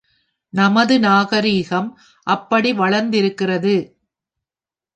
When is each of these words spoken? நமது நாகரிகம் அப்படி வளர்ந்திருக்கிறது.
நமது 0.53 0.99
நாகரிகம் 0.99 1.89
அப்படி 2.27 2.73
வளர்ந்திருக்கிறது. 2.73 3.75